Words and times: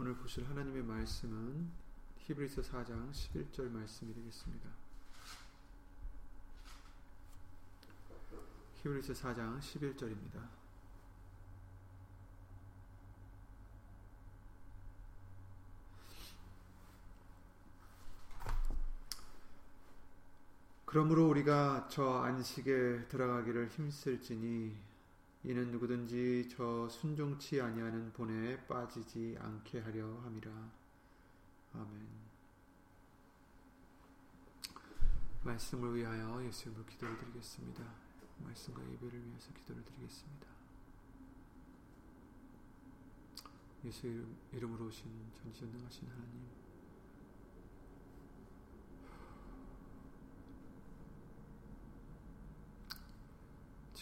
오늘 0.00 0.14
보실 0.14 0.48
하나님의 0.48 0.82
말씀은 0.82 1.70
히브리서 2.20 2.62
4장 2.62 3.10
11절 3.10 3.68
말씀이 3.68 4.14
되겠습니다. 4.14 4.70
히브리서 8.76 9.12
4장 9.12 9.60
11절입니다. 9.60 10.48
그러므로 20.86 21.28
우리가 21.28 21.88
저 21.90 22.22
안식에 22.22 23.06
들어가기를 23.08 23.68
힘쓸지니 23.68 24.89
이는 25.42 25.70
누구든지 25.70 26.48
저 26.50 26.88
순종치 26.88 27.60
아니하는 27.60 28.12
본에 28.12 28.58
빠지지 28.66 29.36
않게 29.40 29.80
하려 29.80 30.06
함이라. 30.20 30.50
아멘. 31.72 32.08
말씀을 35.42 35.96
위하여 35.96 36.44
예수님을 36.44 36.84
기도를 36.84 37.18
드리겠습니다. 37.18 37.82
말씀과 38.38 38.82
예배를 38.82 39.26
위해서 39.26 39.50
기도를 39.54 39.82
드리겠습니다. 39.84 40.46
예수 43.86 44.06
이름으로 44.52 44.86
오신 44.88 45.32
전지전능하신 45.42 46.06
하나님 46.08 46.59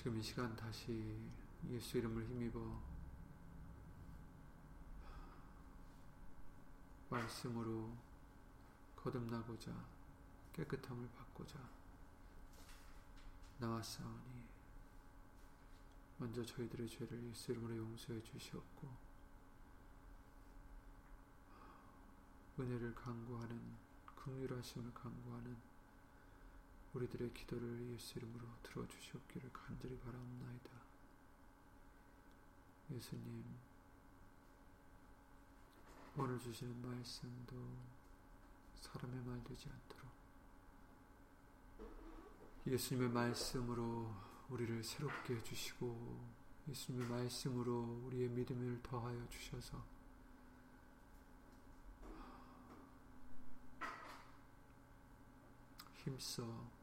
지금 0.08 0.20
이 0.20 0.22
시간 0.22 0.56
다시 0.56 1.18
예수 1.68 1.98
이름을 1.98 2.24
힘입어 2.24 2.58
말씀으로 7.10 7.94
거듭나고자 8.96 9.70
깨끗함을 10.54 11.10
받고자 11.10 11.58
나왔사오니 13.58 14.46
먼저 16.16 16.42
저희들의 16.42 16.88
죄를 16.88 17.22
예수 17.24 17.52
이름으로 17.52 17.76
용서해 17.76 18.22
주시옵고 18.22 18.88
은혜를 22.58 22.94
강구하는 22.94 23.60
긍휼하심을 24.16 24.94
강구하는 24.94 25.67
우리들의 26.98 27.32
기도를 27.32 27.92
예수 27.92 28.18
이름으로 28.18 28.44
들어주시옵기를 28.64 29.52
간절히 29.52 29.96
바라옵나이다. 30.00 30.70
예수님, 32.90 33.44
오늘 36.16 36.40
주시는 36.40 36.82
말씀도 36.82 37.54
사람의 38.80 39.22
말 39.22 39.44
되지 39.44 39.68
않도록 39.68 40.10
예수님의 42.66 43.10
말씀으로 43.10 44.12
우리를 44.48 44.82
새롭게 44.82 45.36
해주시고 45.36 46.38
예수님의 46.68 47.08
말씀으로 47.08 48.02
우리의 48.06 48.28
믿음을 48.30 48.82
더하여 48.82 49.28
주셔서 49.28 49.84
힘써 56.02 56.77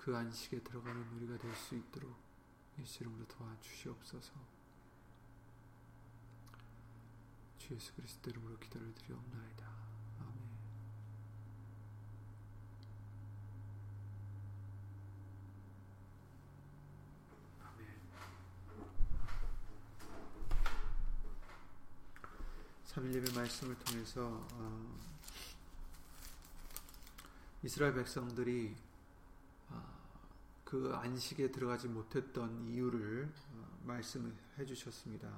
그 0.00 0.16
안식에 0.16 0.60
들어가는 0.60 1.02
우리가 1.16 1.36
될 1.36 1.54
수 1.54 1.74
있도록 1.74 2.16
예수 2.78 3.02
이름으로 3.02 3.26
도와주시옵소서. 3.28 4.32
주 7.58 7.74
예수 7.74 7.94
그리스도 7.94 8.30
이름으로 8.30 8.58
기도를 8.58 8.94
드리옵나이다. 8.94 9.66
아멘. 10.20 10.38
아멘. 17.60 17.86
3일 22.86 23.14
예배 23.16 23.32
말씀을 23.34 23.78
통해서 23.80 24.48
어, 24.54 24.98
이스라엘 27.62 27.92
백성들이 27.92 28.74
그 30.70 30.92
안식에 30.94 31.50
들어가지 31.50 31.88
못했던 31.88 32.64
이유를 32.68 33.28
어, 33.54 33.78
말씀해 33.86 34.64
주셨습니다. 34.64 35.28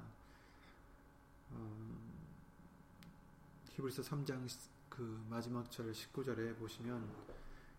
어, 1.49 1.97
히브리서 3.71 4.03
3장 4.03 4.47
그 4.89 5.25
마지막 5.31 5.71
절 5.71 5.91
19절에 5.91 6.55
보시면 6.59 7.09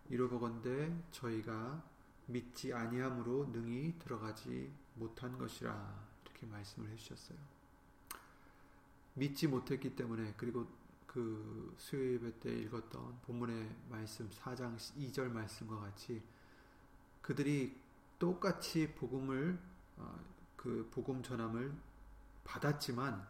이로보건대 0.09 0.93
저희가 1.11 1.81
믿지 2.25 2.73
아니함으로 2.73 3.45
능히 3.53 3.97
들어가지 3.99 4.69
못한 4.95 5.37
것이라 5.37 6.03
이렇게 6.25 6.45
말씀을 6.47 6.89
해 6.89 6.95
주셨어요. 6.97 7.37
믿지 9.13 9.47
못했기 9.47 9.95
때문에 9.95 10.33
그리고 10.35 10.67
그 11.07 11.73
수요 11.77 12.15
예배 12.15 12.37
때 12.41 12.53
읽었던 12.53 13.21
본문의 13.21 13.73
말씀 13.89 14.29
4장 14.29 14.75
2절 14.75 15.31
말씀과 15.31 15.79
같이 15.79 16.21
그들이 17.25 17.75
똑같이 18.19 18.93
복음을 18.93 19.59
어, 19.97 20.19
그 20.55 20.87
복음 20.91 21.23
전함을 21.23 21.73
받았지만 22.43 23.27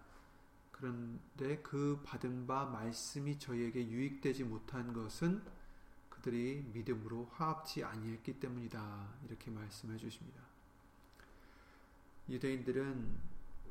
그런데 0.73 1.61
그 1.61 2.01
받은 2.03 2.45
바 2.45 2.65
말씀이 2.65 3.39
저희에게 3.39 3.87
유익되지 3.87 4.43
못한 4.43 4.91
것은 4.91 5.41
그들이 6.09 6.69
믿음으로 6.73 7.29
화합치 7.31 7.85
아니했기 7.85 8.37
때문이다. 8.37 9.13
이렇게 9.29 9.49
말씀해 9.49 9.95
주십니다. 9.95 10.41
유대인들은 12.27 13.17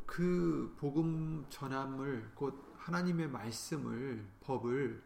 그 0.07 0.75
복음 0.79 1.45
전함을 1.51 2.33
곧 2.35 2.75
하나님의 2.79 3.29
말씀을 3.29 4.25
법을 4.41 5.03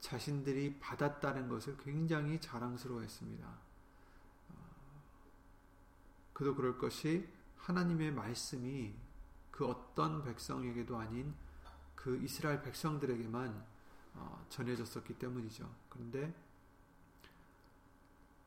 자신들이 0.00 0.78
받았다는 0.80 1.48
것을 1.48 1.78
굉장히 1.78 2.38
자랑스러워했습니다. 2.38 3.69
그도 6.40 6.54
그럴 6.54 6.78
것이 6.78 7.28
하나님의 7.58 8.12
말씀이 8.12 8.94
그 9.50 9.66
어떤 9.66 10.24
백성에게도 10.24 10.96
아닌 10.96 11.34
그 11.94 12.16
이스라엘 12.16 12.62
백성들에게만 12.62 13.62
어, 14.14 14.46
전해졌었기 14.48 15.18
때문이죠. 15.18 15.70
그런데 15.90 16.34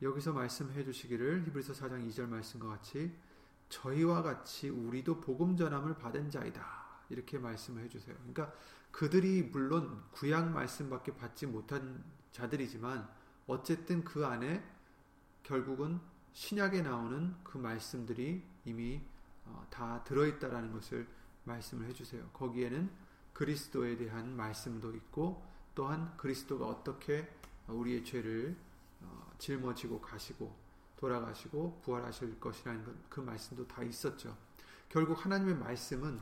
여기서 0.02 0.32
말씀해 0.32 0.82
주시기를 0.82 1.46
히브리서 1.46 1.74
4장 1.74 2.04
2절 2.08 2.26
말씀과 2.26 2.66
같이 2.66 3.16
저희와 3.68 4.22
같이 4.22 4.70
우리도 4.70 5.20
복음 5.20 5.56
전함을 5.56 5.96
받은 5.96 6.30
자이다. 6.30 6.66
이렇게 7.10 7.38
말씀을 7.38 7.84
해 7.84 7.88
주세요. 7.88 8.16
그러니까 8.16 8.52
그들이 8.90 9.50
물론 9.52 10.02
구약 10.10 10.50
말씀밖에 10.50 11.14
받지 11.14 11.46
못한 11.46 12.02
자들이지만 12.32 13.08
어쨌든 13.46 14.02
그 14.02 14.26
안에 14.26 14.68
결국은 15.44 16.00
신약에 16.34 16.82
나오는 16.82 17.34
그 17.42 17.56
말씀들이 17.58 18.44
이미 18.64 19.00
어, 19.46 19.66
다 19.70 20.04
들어있다라는 20.04 20.72
것을 20.72 21.06
말씀을 21.44 21.86
해주세요. 21.88 22.28
거기에는 22.32 22.90
그리스도에 23.32 23.96
대한 23.96 24.36
말씀도 24.36 24.94
있고 24.94 25.42
또한 25.74 26.14
그리스도가 26.16 26.66
어떻게 26.66 27.28
우리의 27.66 28.04
죄를 28.04 28.56
어, 29.00 29.32
짊어지고 29.38 30.00
가시고 30.00 30.54
돌아가시고 30.96 31.80
부활하실 31.82 32.38
것이라는 32.38 32.84
그 33.08 33.20
말씀도 33.20 33.66
다 33.66 33.82
있었죠. 33.82 34.36
결국 34.88 35.24
하나님의 35.24 35.56
말씀은 35.56 36.20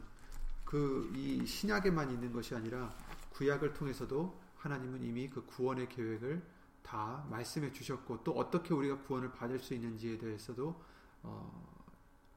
그 0.65 1.13
이 1.15 1.45
신약에만 1.47 2.11
있는 2.11 2.33
것이 2.33 2.55
아니라 2.55 2.97
구약을 3.31 3.75
통해서도 3.75 4.41
하나님은 4.57 5.03
이미 5.03 5.29
그 5.29 5.45
구원의 5.45 5.89
계획을 5.89 6.43
다 6.83 7.27
말씀해 7.31 7.73
주셨고 7.73 8.25
또 8.25 8.33
어떻게 8.33 8.75
우리가 8.75 9.03
구원을 9.03 9.33
받을 9.33 9.59
수 9.59 9.75
있는지에 9.75 10.19
대해서도 10.19 10.83
어, 11.23 11.85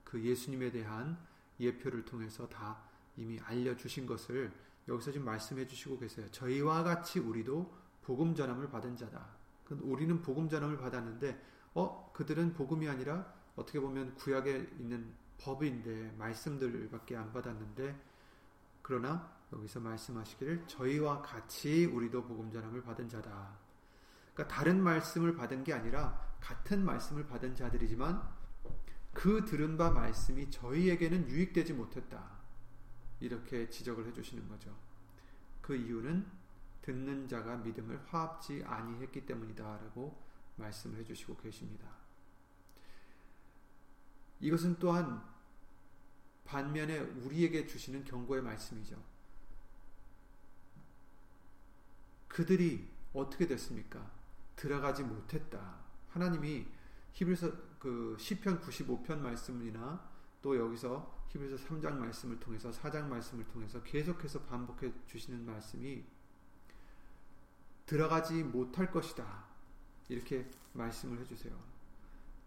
그 0.03 0.21
예수님에 0.21 0.71
대한 0.71 1.17
예표를 1.59 2.05
통해서 2.05 2.47
다 2.47 2.81
이미 3.17 3.39
알려 3.39 3.75
주신 3.75 4.05
것을 4.05 4.51
여기서 4.87 5.11
지금 5.11 5.25
말씀해 5.25 5.67
주시고 5.67 5.99
계세요. 5.99 6.29
저희와 6.31 6.83
같이 6.83 7.19
우리도 7.19 7.73
복음 8.03 8.35
전함을 8.35 8.69
받은 8.69 8.95
자다. 8.97 9.27
우리는 9.81 10.21
복음 10.21 10.47
전함을 10.47 10.77
받았는데 10.77 11.41
어 11.73 12.11
그들은 12.13 12.53
복음이 12.53 12.87
아니라 12.87 13.33
어떻게 13.55 13.79
보면 13.79 14.13
구약에 14.15 14.69
있는 14.79 15.11
법인데 15.39 16.13
말씀들밖에 16.17 17.15
안 17.15 17.31
받았는데 17.33 17.99
그러나 18.81 19.33
여기서 19.51 19.79
말씀하시기를 19.79 20.67
저희와 20.67 21.21
같이 21.21 21.85
우리도 21.85 22.23
복음 22.23 22.51
전함을 22.51 22.83
받은 22.83 23.09
자다. 23.09 23.64
그러니까 24.35 24.53
다른 24.53 24.83
말씀을 24.83 25.35
받은 25.35 25.63
게 25.63 25.73
아니라 25.73 26.21
같은 26.41 26.83
말씀을 26.85 27.25
받은 27.25 27.55
자들이지만 27.55 28.21
그 29.13 29.45
들은 29.45 29.77
바 29.77 29.89
말씀이 29.89 30.51
저희에게는 30.51 31.29
유익되지 31.29 31.73
못했다. 31.73 32.35
이렇게 33.21 33.69
지적을 33.69 34.05
해주시는 34.07 34.47
거죠. 34.49 34.77
그 35.61 35.75
이유는 35.75 36.27
듣는 36.81 37.27
자가 37.29 37.55
믿음을 37.57 37.99
화합지 38.05 38.61
아니했기 38.65 39.25
때문이다라고 39.25 40.21
말씀을 40.57 40.99
해주시고 40.99 41.37
계십니다. 41.37 41.87
이것은 44.41 44.77
또한 44.79 45.23
반면에 46.43 46.99
우리에게 46.99 47.65
주시는 47.65 48.03
경고의 48.03 48.41
말씀이죠. 48.41 49.01
그들이 52.27 52.91
어떻게 53.13 53.47
됐습니까? 53.47 54.14
들어가지 54.55 55.03
못했다. 55.03 55.75
하나님이 56.09 56.65
히브리서 57.13 57.51
그 57.79 58.15
시편 58.19 58.61
95편 58.61 59.19
말씀이나 59.19 60.09
또 60.41 60.57
여기서 60.57 61.25
히브리서 61.29 61.67
3장 61.67 61.97
말씀을 61.97 62.39
통해서 62.39 62.71
4장 62.71 63.07
말씀을 63.07 63.45
통해서 63.47 63.81
계속해서 63.83 64.41
반복해 64.41 64.91
주시는 65.07 65.45
말씀이 65.45 66.03
들어가지 67.85 68.43
못할 68.43 68.91
것이다. 68.91 69.45
이렇게 70.09 70.49
말씀을 70.73 71.19
해 71.19 71.25
주세요. 71.25 71.55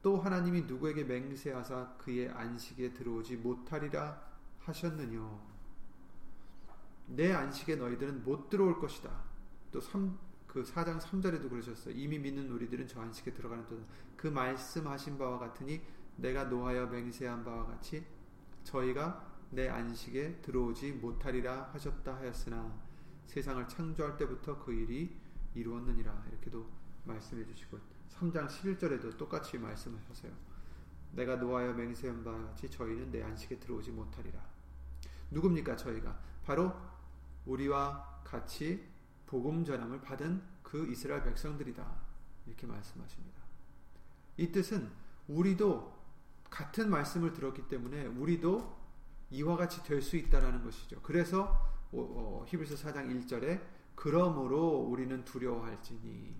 또 0.02 0.18
하나님이 0.18 0.62
누구에게 0.62 1.04
맹세하사 1.04 1.96
그의 1.98 2.28
안식에 2.28 2.92
들어오지 2.92 3.36
못하리라 3.36 4.20
하셨느뇨. 4.60 5.40
내 7.06 7.32
안식에 7.32 7.76
너희들은 7.76 8.24
못 8.24 8.48
들어올 8.48 8.78
것이다. 8.78 9.10
또 9.72 9.80
3, 9.80 10.18
그 10.48 10.64
4장 10.64 10.98
3절에도 10.98 11.48
그러셨어요. 11.50 11.94
이미 11.94 12.18
믿는 12.18 12.50
우리들은 12.50 12.88
저 12.88 13.00
안식에 13.00 13.32
들어가는 13.34 13.64
그 14.16 14.26
말씀하신 14.26 15.18
바와 15.18 15.38
같으니 15.38 15.80
내가 16.16 16.44
노하여 16.44 16.86
맹세한 16.86 17.44
바와 17.44 17.66
같이 17.66 18.04
저희가 18.64 19.28
내 19.50 19.68
안식에 19.68 20.40
들어오지 20.42 20.92
못하리라 20.92 21.70
하셨다 21.72 22.16
하였으나 22.16 22.74
세상을 23.26 23.68
창조할 23.68 24.16
때부터 24.16 24.58
그 24.58 24.72
일이 24.72 25.16
이루었느니라 25.54 26.24
이렇게도 26.28 26.66
말씀해 27.04 27.44
주시고 27.46 27.78
3장 28.10 28.48
11절에도 28.48 29.16
똑같이 29.16 29.58
말씀하셨어요. 29.58 30.32
내가 31.12 31.36
노하여 31.36 31.72
맹세한 31.74 32.24
바와 32.24 32.38
같이 32.46 32.70
저희는 32.70 33.10
내 33.10 33.22
안식에 33.22 33.58
들어오지 33.58 33.92
못하리라. 33.92 34.40
누굽니까 35.30 35.76
저희가? 35.76 36.18
바로 36.44 36.72
우리와 37.46 38.22
같이 38.24 38.86
복음 39.28 39.64
전함을 39.64 40.00
받은 40.00 40.42
그 40.62 40.90
이스라엘 40.90 41.22
백성들이다. 41.22 41.86
이렇게 42.46 42.66
말씀하십니다. 42.66 43.40
이 44.38 44.50
뜻은 44.50 44.90
우리도 45.28 45.96
같은 46.50 46.90
말씀을 46.90 47.34
들었기 47.34 47.68
때문에 47.68 48.06
우리도 48.06 48.76
이와 49.30 49.56
같이 49.56 49.82
될 49.84 50.00
수 50.00 50.16
있다라는 50.16 50.64
것이죠. 50.64 51.00
그래서 51.02 51.62
어, 51.92 52.44
히브리서 52.48 52.88
4장 52.88 53.26
1절에 53.26 53.62
그러므로 53.94 54.78
우리는 54.78 55.24
두려워할지니 55.24 56.34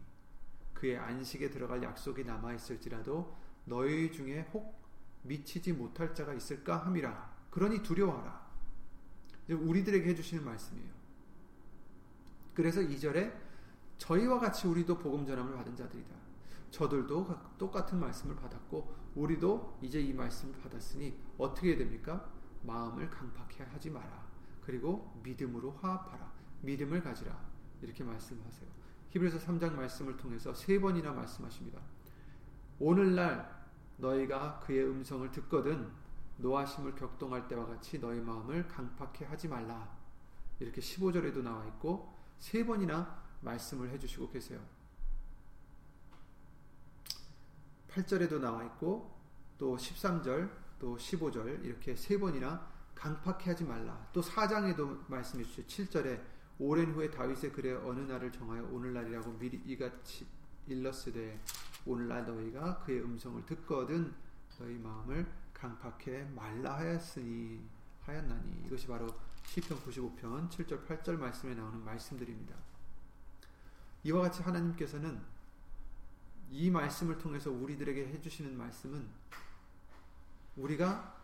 그의 0.73 0.97
안식에 0.97 1.51
들어갈 1.51 1.83
약속이 1.83 2.25
남아 2.25 2.55
있을지라도 2.55 3.37
너희 3.65 4.11
중에 4.11 4.49
혹 4.55 4.81
미치지 5.23 5.75
못할 5.75 6.15
자가 6.15 6.33
있을까 6.33 6.79
함이라. 6.87 7.37
그러니 7.51 7.83
두려워하라. 7.83 8.49
우리들에게 9.51 10.09
해주시는 10.09 10.45
말씀이에요. 10.45 10.98
그래서 12.59 12.81
2절에 12.81 13.33
저희와 13.99 14.41
같이 14.41 14.67
우리도 14.67 14.99
복음 14.99 15.25
전함을 15.25 15.55
받은 15.55 15.77
자들이다. 15.77 16.13
저들도 16.73 17.29
똑같은 17.57 18.01
말씀을 18.01 18.35
받았고 18.35 18.97
우리도 19.15 19.79
이제 19.81 20.01
이 20.01 20.13
말씀을 20.13 20.59
받았으니 20.59 21.17
어떻게 21.39 21.77
됩니까? 21.77 22.29
마음을 22.65 23.09
강팍해 23.11 23.71
하지 23.71 23.91
마라. 23.91 24.27
그리고 24.61 25.21
믿음으로 25.23 25.71
화합하라. 25.81 26.33
믿음을 26.63 27.01
가지라. 27.01 27.39
이렇게 27.81 28.03
말씀하세요. 28.03 28.69
히브리서 29.11 29.39
3장 29.39 29.75
말씀을 29.75 30.17
통해서 30.17 30.53
세 30.53 30.81
번이나 30.81 31.13
말씀하십니다. 31.13 31.81
오늘날 32.81 33.57
너희가 33.99 34.59
그의 34.59 34.85
음성을 34.85 35.31
듣거든 35.31 35.93
노하심을 36.39 36.97
격동할 36.97 37.47
때와 37.47 37.67
같이 37.67 38.01
너희 38.01 38.21
마음을 38.21 38.67
강팍해 38.67 39.27
하지 39.27 39.47
말라. 39.47 39.97
이렇게 40.59 40.81
15절에도 40.81 41.45
나와 41.45 41.65
있고 41.67 42.18
세 42.39 42.65
번이나 42.65 43.23
말씀을 43.41 43.91
해주시고 43.91 44.31
계세요. 44.31 44.61
8절에도 47.89 48.41
나와 48.41 48.65
있고 48.65 49.17
또 49.57 49.77
13절 49.77 50.51
또 50.79 50.97
15절 50.97 51.65
이렇게 51.65 51.97
세 51.97 52.19
번이나 52.19 52.69
강팍해 52.95 53.51
하지 53.51 53.65
말라. 53.65 54.09
또 54.13 54.21
4장에도 54.21 55.09
말씀해 55.09 55.45
주시죠. 55.45 55.67
7절에 55.67 56.21
오랜 56.59 56.93
후에 56.93 57.11
다윗의 57.11 57.53
글에 57.53 57.73
어느 57.73 58.01
날을 58.01 58.33
정하여 58.33 58.65
오늘날이라고 58.65 59.33
미리 59.39 59.61
이같이 59.65 60.27
일렀으되 60.67 61.41
오늘날 61.87 62.27
너희가 62.27 62.81
그의 62.81 63.03
음성을 63.03 63.45
듣거든 63.47 64.13
너희 64.59 64.77
마음을 64.79 65.27
강팍해 65.55 66.25
말라 66.35 66.79
하였으니 66.79 67.61
하였나니 68.03 68.65
이것이 68.67 68.87
바로 68.87 69.07
시편 69.49 69.83
95편 69.83 70.51
7절 70.51 70.87
8절 70.87 71.17
말씀에 71.17 71.55
나오는 71.55 71.83
말씀들입니다. 71.83 72.55
이와 74.05 74.21
같이 74.21 74.43
하나님께서는 74.43 75.23
이 76.51 76.71
말씀을 76.71 77.17
통해서 77.17 77.51
우리들에게 77.51 78.09
해주시는 78.09 78.57
말씀은 78.59 79.09
우리가 80.57 81.17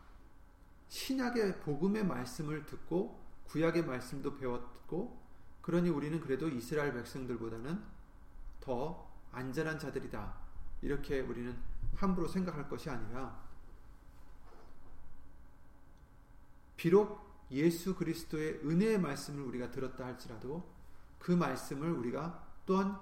신약의 0.89 1.61
복음의 1.61 2.07
말씀을 2.07 2.65
듣고 2.65 3.23
구약의 3.45 3.85
말씀도 3.85 4.39
배웠고 4.39 5.23
그러니 5.61 5.91
우리는 5.91 6.19
그래도 6.19 6.49
이스라엘 6.49 6.95
백성들보다는 6.95 7.85
더 8.61 9.07
안전한 9.33 9.79
자들이다. 9.79 10.35
이렇게 10.81 11.21
우리는 11.21 11.55
함부로 11.95 12.27
생각할 12.27 12.71
것이 12.71 12.89
아니라 12.89 13.45
비록 16.77 17.34
예수 17.55 17.95
그리스도의 17.95 18.61
은혜의 18.65 19.01
말씀을 19.01 19.43
우리가 19.45 19.71
들었다 19.71 20.05
할지라도 20.05 20.69
그 21.19 21.33
말씀을 21.33 21.91
우리가 21.91 22.45
또한 22.67 22.99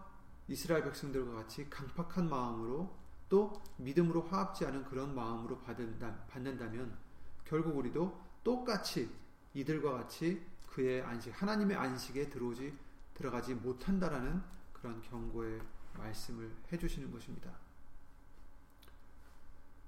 이스라엘 0.46 0.84
백성들과 0.84 1.34
같이 1.34 1.68
강팍한 1.70 2.28
마음으로 2.28 2.94
또 3.28 3.62
믿음으로 3.78 4.22
화합지 4.22 4.66
않은 4.66 4.84
그런 4.84 5.14
마음으로 5.14 5.58
받는다, 5.60 6.14
받는다면 6.28 6.96
결국 7.44 7.76
우리도 7.78 8.20
똑같이 8.44 9.10
이들과 9.54 9.92
같이 9.92 10.44
그의 10.68 11.02
안식, 11.02 11.40
하나님의 11.40 11.76
안식에 11.76 12.28
들어오지, 12.28 12.76
들어가지 13.14 13.54
못한다라는 13.54 14.42
그런 14.72 15.00
경고의 15.00 15.60
말씀을 15.94 16.54
해주시는 16.70 17.10
것입니다. 17.10 17.52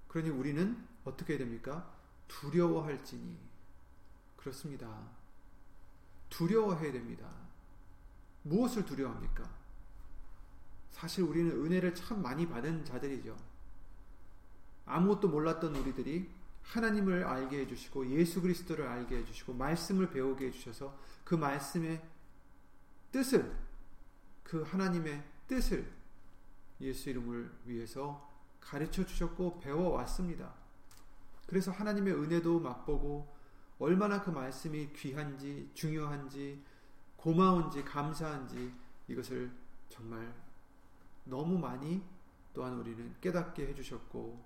그러니 0.08 0.30
우리는 0.30 0.86
어떻게 1.04 1.36
됩니까? 1.36 1.92
두려워할지니 2.28 3.53
그렇습니다. 4.44 4.94
두려워해야 6.28 6.92
됩니다. 6.92 7.26
무엇을 8.42 8.84
두려워합니까? 8.84 9.50
사실 10.90 11.24
우리는 11.24 11.50
은혜를 11.50 11.94
참 11.94 12.20
많이 12.20 12.46
받은 12.46 12.84
자들이죠. 12.84 13.34
아무것도 14.84 15.28
몰랐던 15.28 15.74
우리들이 15.74 16.30
하나님을 16.62 17.24
알게 17.24 17.60
해주시고 17.60 18.10
예수 18.10 18.42
그리스도를 18.42 18.86
알게 18.86 19.16
해주시고 19.18 19.54
말씀을 19.54 20.10
배우게 20.10 20.48
해주셔서 20.48 20.94
그 21.24 21.34
말씀의 21.34 22.02
뜻을 23.12 23.56
그 24.42 24.62
하나님의 24.62 25.24
뜻을 25.48 25.90
예수 26.82 27.08
이름을 27.08 27.50
위해서 27.64 28.30
가르쳐 28.60 29.06
주셨고 29.06 29.60
배워왔습니다. 29.60 30.52
그래서 31.46 31.70
하나님의 31.70 32.12
은혜도 32.12 32.60
맛보고 32.60 33.34
얼마나 33.84 34.22
그 34.22 34.30
말씀이 34.30 34.92
귀한지, 34.94 35.70
중요한지, 35.74 36.62
고마운지, 37.16 37.84
감사한지 37.84 38.72
이것을 39.08 39.50
정말 39.88 40.34
너무 41.24 41.58
많이 41.58 42.02
또한 42.52 42.78
우리는 42.78 43.14
깨닫게 43.20 43.68
해주셨고 43.68 44.44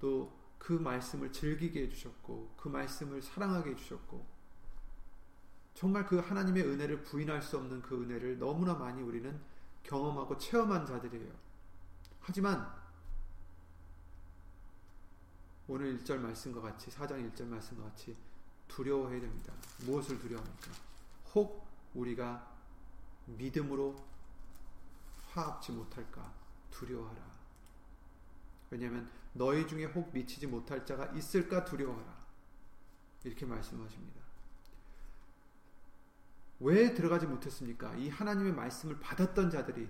또 0.00 0.42
그 0.62 0.74
말씀을 0.74 1.32
즐기게 1.32 1.82
해주셨고 1.82 2.54
그 2.56 2.68
말씀을 2.68 3.20
사랑하게 3.20 3.72
해주셨고 3.72 4.24
정말 5.74 6.06
그 6.06 6.20
하나님의 6.20 6.62
은혜를 6.62 7.02
부인할 7.02 7.42
수 7.42 7.56
없는 7.56 7.82
그 7.82 8.00
은혜를 8.00 8.38
너무나 8.38 8.74
많이 8.74 9.02
우리는 9.02 9.40
경험하고 9.82 10.38
체험한 10.38 10.86
자들이에요. 10.86 11.32
하지만 12.20 12.72
오늘 15.66 15.98
1절 15.98 16.18
말씀과 16.18 16.60
같이 16.60 16.92
4장 16.92 17.32
1절 17.32 17.46
말씀과 17.46 17.82
같이 17.82 18.16
두려워해야 18.72 19.20
됩니다. 19.20 19.52
무엇을 19.84 20.18
두려워합니까? 20.18 20.70
혹 21.34 21.66
우리가 21.94 22.50
믿음으로 23.26 23.94
화합지 25.28 25.72
못할까 25.72 26.32
두려워하라. 26.70 27.20
왜냐하면 28.70 29.10
너희 29.34 29.66
중에 29.66 29.84
혹 29.84 30.12
미치지 30.12 30.46
못할 30.46 30.84
자가 30.86 31.06
있을까 31.14 31.64
두려워하라. 31.64 32.22
이렇게 33.24 33.44
말씀하십니다. 33.44 34.20
왜 36.60 36.94
들어가지 36.94 37.26
못했습니까? 37.26 37.94
이 37.96 38.08
하나님의 38.08 38.52
말씀을 38.52 38.98
받았던 39.00 39.50
자들이 39.50 39.88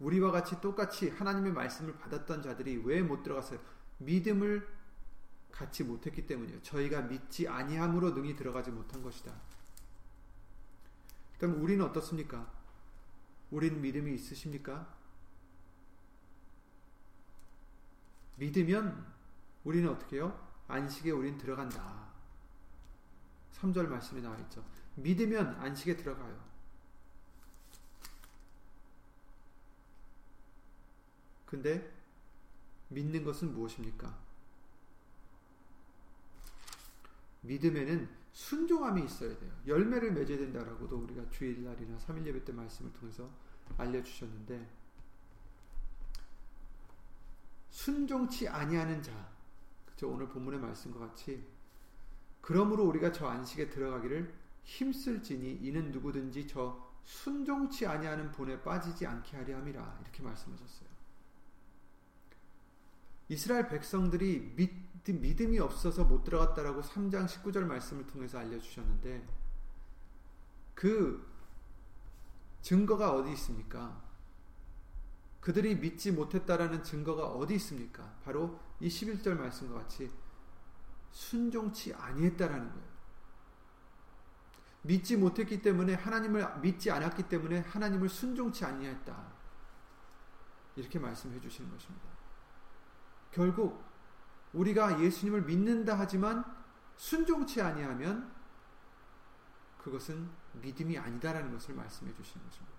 우리와 0.00 0.30
같이 0.30 0.60
똑같이 0.60 1.10
하나님의 1.10 1.52
말씀을 1.52 1.96
받았던 1.98 2.42
자들이 2.42 2.82
왜 2.84 3.02
못 3.02 3.22
들어갔어요? 3.22 3.60
믿음을 3.98 4.66
갖지 5.56 5.84
못했기 5.84 6.26
때문이에요. 6.26 6.62
저희가 6.62 7.02
믿지 7.02 7.48
아니함으로 7.48 8.10
능히 8.10 8.36
들어가지 8.36 8.70
못한 8.70 9.02
것이다. 9.02 9.32
그럼 11.38 11.62
우리는 11.62 11.82
어떻습니까? 11.84 12.50
우리는 13.50 13.80
믿음이 13.80 14.14
있으십니까? 14.14 14.94
믿으면 18.36 19.06
우리는 19.64 19.88
어떻게 19.88 20.16
해요? 20.16 20.46
안식에 20.68 21.10
우린 21.10 21.38
들어간다. 21.38 22.06
3절 23.54 23.86
말씀에 23.86 24.20
나와 24.20 24.38
있죠. 24.40 24.62
믿으면 24.96 25.56
안식에 25.56 25.96
들어가요. 25.96 26.44
근데 31.46 31.90
믿는 32.88 33.24
것은 33.24 33.54
무엇입니까? 33.54 34.25
믿음에는 37.46 38.08
순종함이 38.32 39.04
있어야 39.04 39.36
돼요. 39.38 39.50
열매를 39.66 40.12
맺어야 40.12 40.36
된다라고도 40.38 40.98
우리가 40.98 41.28
주일날이나 41.30 41.96
3일 41.98 42.26
예배 42.26 42.44
때 42.44 42.52
말씀을 42.52 42.92
통해서 42.92 43.30
알려주셨는데 43.78 44.68
순종치 47.70 48.48
아니하는 48.48 49.02
자 49.02 49.28
그죠 49.86 50.10
오늘 50.10 50.28
본문의 50.28 50.60
말씀과 50.60 50.98
같이 51.00 51.44
그러므로 52.40 52.84
우리가 52.84 53.12
저 53.12 53.26
안식에 53.26 53.70
들어가기를 53.70 54.32
힘쓸지니 54.64 55.60
이는 55.62 55.90
누구든지 55.90 56.46
저 56.46 56.86
순종치 57.04 57.86
아니하는 57.86 58.32
본에 58.32 58.60
빠지지 58.62 59.06
않게 59.06 59.36
하려 59.36 59.56
함이라 59.58 59.98
이렇게 60.02 60.22
말씀하셨어요. 60.22 60.88
이스라엘 63.28 63.68
백성들이 63.68 64.54
믿, 64.56 64.70
믿음이 65.12 65.58
없어서 65.58 66.04
못 66.04 66.24
들어갔다라고 66.24 66.82
3장 66.82 67.26
19절 67.26 67.64
말씀을 67.64 68.06
통해서 68.06 68.38
알려주셨는데 68.38 69.26
그 70.74 71.26
증거가 72.62 73.12
어디 73.12 73.32
있습니까? 73.32 74.02
그들이 75.40 75.76
믿지 75.76 76.10
못했다라는 76.10 76.82
증거가 76.82 77.26
어디 77.26 77.54
있습니까? 77.54 78.16
바로 78.24 78.58
이 78.80 78.88
11절 78.88 79.38
말씀과 79.38 79.82
같이 79.82 80.10
순종치 81.12 81.94
아니했다라는 81.94 82.68
거예요. 82.68 82.96
믿지 84.82 85.16
못했기 85.16 85.62
때문에 85.62 85.94
하나님을 85.94 86.60
믿지 86.60 86.90
않았기 86.90 87.28
때문에 87.28 87.60
하나님을 87.60 88.08
순종치 88.08 88.64
아니했다. 88.64 89.32
이렇게 90.76 90.98
말씀해 90.98 91.40
주시는 91.40 91.70
것입니다. 91.70 92.08
결국 93.30 93.82
우리가 94.56 95.00
예수님을 95.02 95.42
믿는다 95.42 95.98
하지만 95.98 96.44
순종치 96.96 97.60
아니하면 97.60 98.34
그것은 99.78 100.28
믿음이 100.54 100.98
아니다라는 100.98 101.52
것을 101.52 101.74
말씀해 101.74 102.12
주시는 102.14 102.44
것입니다. 102.44 102.76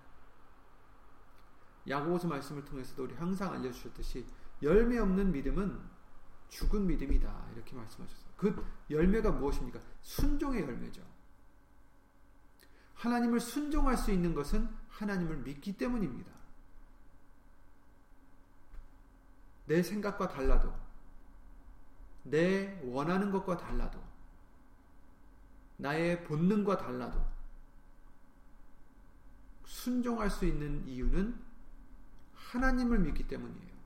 야고보서 1.88 2.28
말씀을 2.28 2.64
통해서도 2.64 3.04
우리 3.04 3.14
항상 3.14 3.52
알려 3.52 3.70
주셨듯이 3.70 4.26
열매 4.62 4.98
없는 4.98 5.32
믿음은 5.32 5.80
죽은 6.48 6.86
믿음이다 6.86 7.46
이렇게 7.54 7.74
말씀하셨어요. 7.76 8.32
그 8.36 8.66
열매가 8.90 9.32
무엇입니까? 9.32 9.80
순종의 10.02 10.62
열매죠. 10.62 11.02
하나님을 12.94 13.38
순종할 13.38 13.96
수 13.96 14.10
있는 14.10 14.34
것은 14.34 14.68
하나님을 14.88 15.38
믿기 15.38 15.76
때문입니다. 15.76 16.32
내 19.66 19.82
생각과 19.82 20.28
달라도, 20.28 20.74
내 22.30 22.80
원하는 22.84 23.30
것과 23.30 23.56
달라도, 23.56 23.98
나의 25.76 26.24
본능과 26.24 26.76
달라도, 26.78 27.24
순종할 29.64 30.30
수 30.30 30.46
있는 30.46 30.86
이유는 30.86 31.34
하나님을 32.34 32.98
믿기 33.00 33.26
때문이에요. 33.28 33.78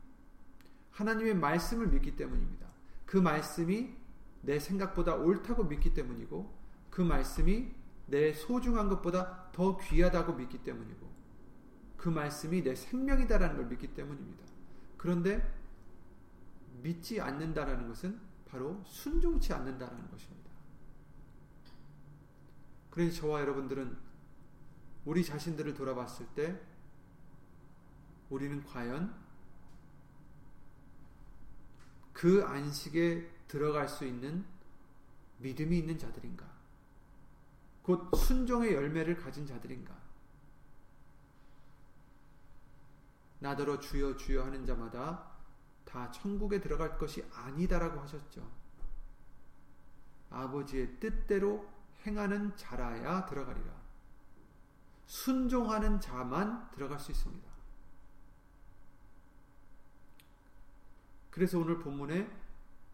하나님의 0.93 1.35
말씀을 1.35 1.89
믿기 1.89 2.17
때문입니다. 2.17 2.67
그 3.07 3.17
말씀이 3.17 3.95
내 4.43 4.59
생각보다 4.59 5.15
옳다고 5.17 5.65
믿기 5.65 5.93
때문이고, 5.95 6.53
그 6.91 7.03
말씀이 7.03 7.73
내 8.07 8.33
소중한 8.33 8.89
것보다 8.89 9.51
더 9.53 9.77
귀하다고 9.77 10.35
믿기 10.35 10.59
때문이고, 10.63 11.11
그 11.97 12.09
말씀이 12.09 12.63
내 12.63 12.75
생명이다라는 12.75 13.57
걸 13.57 13.67
믿기 13.67 13.89
때문입니다. 13.95 14.45
그런데 14.97 15.49
믿지 16.83 17.21
않는다라는 17.21 17.89
것은 17.89 18.19
바로 18.53 18.83
순종치 18.85 19.51
않는다라는 19.55 20.11
것입니다. 20.11 20.51
그래서 22.91 23.23
저와 23.23 23.41
여러분들은 23.41 23.97
우리 25.07 25.25
자신들을 25.25 25.73
돌아봤을 25.73 26.27
때 26.35 26.61
우리는 28.29 28.63
과연 28.65 29.15
그 32.13 32.45
안식에 32.45 33.27
들어갈 33.49 33.89
수 33.89 34.05
있는 34.05 34.45
믿음이 35.39 35.79
있는 35.79 35.99
자들인가? 35.99 36.47
곧 37.83 38.15
순종의 38.15 38.75
열매를 38.75 39.17
가진 39.17 39.47
자들인가? 39.47 39.99
나더러 43.39 43.81
주여 43.81 44.19
주여 44.19 44.45
하는 44.45 44.67
자마다 44.67 45.32
다 45.85 46.11
천국에 46.11 46.61
들어갈 46.61 46.97
것이 46.99 47.25
아니다라고 47.35 48.01
하셨죠. 48.01 48.49
아버지의 50.31 50.99
뜻대로 50.99 51.69
행하는 52.07 52.57
자라야 52.57 53.27
들어가리라. 53.27 53.83
순종하는 55.07 56.01
자만 56.01 56.71
들어갈 56.71 56.99
수 56.99 57.12
있습니다. 57.12 57.53
그래서 61.31 61.59
오늘 61.59 61.79
본문에 61.79 62.31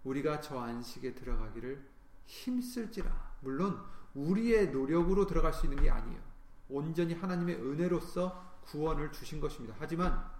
우리가 0.04 0.40
저 0.40 0.58
안식에 0.60 1.14
들어가기를 1.14 1.84
힘쓸지라. 2.26 3.36
물론 3.40 3.82
우리의 4.14 4.70
노력으로 4.70 5.26
들어갈 5.26 5.52
수 5.52 5.66
있는 5.66 5.82
게 5.82 5.90
아니에요. 5.90 6.20
온전히 6.68 7.14
하나님의 7.14 7.56
은혜로서 7.56 8.60
구원을 8.64 9.12
주신 9.12 9.40
것입니다. 9.40 9.74
하지만 9.78 10.30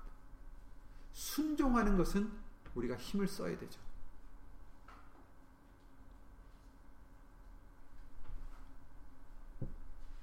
순종하는 1.12 1.96
것은 1.96 2.30
우리가 2.74 2.96
힘을 2.96 3.26
써야 3.26 3.58
되죠. 3.58 3.80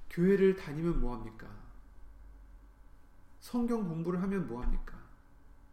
교회를 0.10 0.56
다니면 0.56 1.02
뭐합니까? 1.02 1.48
성경 3.42 3.88
공부를 3.88 4.22
하면 4.22 4.48
뭐합니까? 4.48 4.98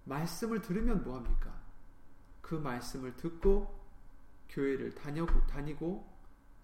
말씀을 0.04 0.61
들으면 0.61 1.04
뭐합니까? 1.04 1.62
그 2.40 2.57
말씀을 2.57 3.16
듣고 3.16 3.81
교회를 4.49 4.95
다녀고, 4.95 5.47
다니고 5.47 6.12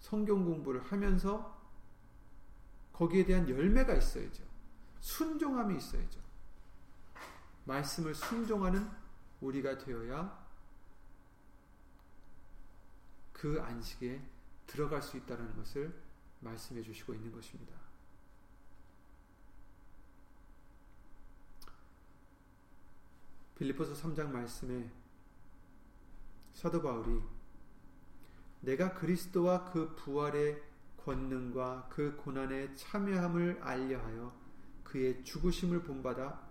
성경 0.01 0.45
공부를 0.45 0.83
하면서 0.83 1.57
거기에 2.93 3.25
대한 3.25 3.49
열매가 3.49 3.95
있어야죠. 3.95 4.43
순종함이 5.01 5.77
있어야죠. 5.77 6.21
말씀을 7.69 8.15
순종하는 8.15 8.91
우리가 9.43 9.77
되어야 9.79 10.47
그 13.33 13.61
안식에 13.61 14.21
들어갈 14.67 15.03
수 15.03 15.17
있다는 15.17 15.55
것을 15.55 15.95
말씀해 16.41 16.83
주시고 16.83 17.15
있는 17.15 17.31
것입니다. 17.31 17.77
빌리포스 23.57 23.95
3장 24.03 24.31
말씀에 24.31 24.91
사도 26.55 26.81
바울이 26.81 27.23
내가 28.61 28.95
그리스도와 28.95 29.71
그 29.71 29.95
부활의 29.97 30.63
권능과 31.05 31.89
그 31.91 32.17
고난의 32.17 32.77
참여함을 32.77 33.61
알려하여 33.63 34.33
그의 34.85 35.23
죽으심을 35.25 35.83
본받아 35.83 36.48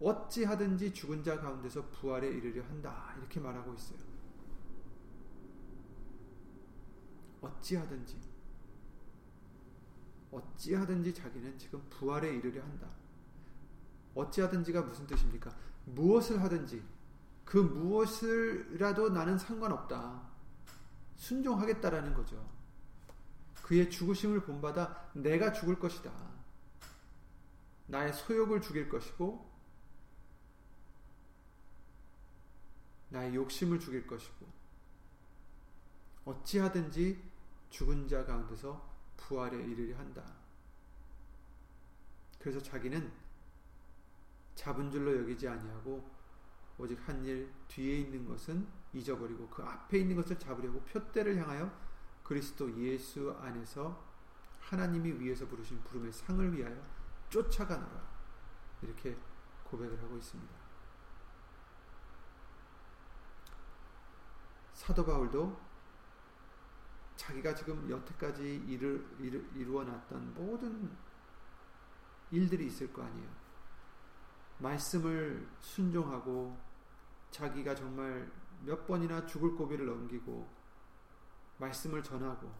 어찌하든지 0.00 0.92
죽은 0.92 1.22
자 1.22 1.38
가운데서 1.40 1.86
부활에 1.90 2.28
이르려 2.28 2.62
한다. 2.64 3.14
이렇게 3.18 3.40
말하고 3.40 3.74
있어요. 3.74 3.98
어찌하든지 7.40 8.18
어찌하든지 10.30 11.14
자기는 11.14 11.58
지금 11.58 11.82
부활에 11.90 12.34
이르려 12.34 12.62
한다. 12.62 12.88
어찌하든지가 14.14 14.82
무슨 14.82 15.06
뜻입니까? 15.06 15.54
무엇을 15.86 16.42
하든지 16.42 16.82
그 17.44 17.58
무엇을라도 17.58 19.10
나는 19.10 19.38
상관없다. 19.38 20.22
순종하겠다라는 21.16 22.14
거죠. 22.14 22.48
그의 23.62 23.90
죽으심을 23.90 24.40
본받아 24.42 25.10
내가 25.14 25.52
죽을 25.52 25.78
것이다. 25.78 26.12
나의 27.86 28.12
소욕을 28.12 28.60
죽일 28.60 28.88
것이고 28.88 29.53
나의 33.14 33.32
욕심을 33.36 33.78
죽일 33.78 34.06
것이고 34.08 34.44
어찌하든지 36.24 37.22
죽은 37.70 38.08
자 38.08 38.24
가운데서 38.24 38.92
부활에 39.16 39.56
이르려 39.56 39.96
한다. 39.96 40.24
그래서 42.40 42.60
자기는 42.60 43.12
잡은 44.56 44.90
줄로 44.90 45.16
여기지 45.16 45.48
아니하고 45.48 46.12
오직 46.76 46.98
한 47.08 47.24
일 47.24 47.52
뒤에 47.68 48.00
있는 48.00 48.26
것은 48.26 48.66
잊어버리고 48.92 49.48
그 49.48 49.62
앞에 49.62 49.98
있는 49.98 50.16
것을 50.16 50.36
잡으려고 50.38 50.80
표대를 50.80 51.36
향하여 51.36 51.72
그리스도 52.24 52.76
예수 52.82 53.30
안에서 53.40 54.04
하나님이 54.60 55.12
위에서 55.20 55.46
부르신 55.46 55.80
부름의 55.84 56.12
상을 56.12 56.56
위하여 56.56 56.76
쫓아가노라. 57.30 58.02
이렇게 58.82 59.16
고백을 59.62 60.02
하고 60.02 60.16
있습니다. 60.16 60.63
사도 64.84 65.02
바울도 65.02 65.58
자기가 67.16 67.54
지금 67.54 67.88
여태까지 67.88 68.66
이루, 68.68 69.02
이루, 69.18 69.42
이루어 69.54 69.82
놨던 69.82 70.34
모든 70.34 70.94
일들이 72.30 72.66
있을 72.66 72.92
거 72.92 73.02
아니에요. 73.02 73.30
말씀을 74.58 75.48
순종하고 75.62 76.54
자기가 77.30 77.74
정말 77.74 78.30
몇 78.60 78.86
번이나 78.86 79.24
죽을 79.24 79.54
고비를 79.54 79.86
넘기고 79.86 80.46
말씀을 81.56 82.02
전하고 82.02 82.52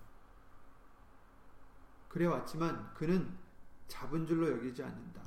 그래 2.08 2.24
왔지만 2.24 2.94
그는 2.94 3.36
잡은 3.86 4.26
줄로 4.26 4.50
여기지 4.50 4.82
않는다. 4.82 5.20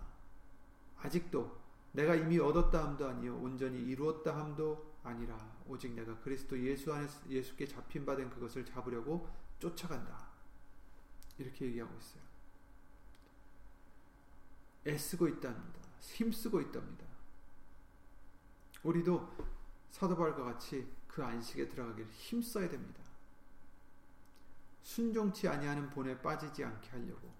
아직도 0.98 1.62
내가 1.92 2.16
이미 2.16 2.39
얻었다 2.39 2.86
함도 2.86 3.08
아니요 3.08 3.38
온전히 3.38 3.84
이루었다 3.84 4.36
함도 4.36 4.96
아니라 5.04 5.57
오직 5.70 5.92
내가 5.94 6.18
그리스도 6.20 6.60
예수 6.60 6.94
안에 6.94 7.08
예수께 7.30 7.68
잡힌 7.68 8.06
바 8.06 8.16
된 8.16 8.30
그것을 8.30 8.66
잡으려고 8.66 9.30
쫓아간다. 9.60 10.28
이렇게 11.38 11.66
얘기하고 11.66 11.96
있어요. 11.98 12.24
애쓰고 14.88 15.28
있답니다. 15.28 15.80
힘쓰고 16.00 16.62
있답니다. 16.62 17.06
우리도 18.84 19.36
사도 19.92 20.16
바울과 20.16 20.44
같이 20.44 20.88
그 21.08 21.24
안식에 21.24 21.68
들어가기를 21.68 22.10
힘써야 22.12 22.70
됩니다. 22.70 23.02
순종치 24.84 25.48
아니하는 25.48 25.90
본에 25.90 26.18
빠지지 26.22 26.64
않게 26.64 26.90
하려고. 26.92 27.37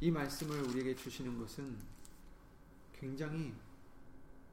이 0.00 0.10
말씀을 0.10 0.60
우리에게 0.68 0.94
주시는 0.94 1.38
것은 1.38 1.76
굉장히 2.92 3.54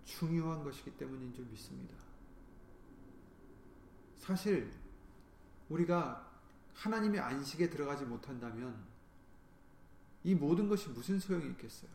중요한 0.04 0.64
것이기 0.64 0.92
때문인 0.98 1.34
줄 1.34 1.46
믿습니다. 1.46 1.96
사실 4.18 4.72
우리가 5.70 6.32
하나님의 6.74 7.20
안식에 7.20 7.70
들어가지 7.70 8.06
못한다면 8.06 8.86
이 10.24 10.34
모든 10.34 10.68
것이 10.68 10.90
무슨 10.90 11.20
소용이 11.20 11.48
있겠어요? 11.52 11.92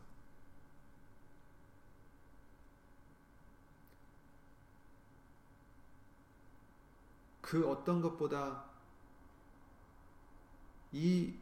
그 7.41 7.69
어떤 7.69 8.01
것보다 8.01 8.63
이 10.93 11.33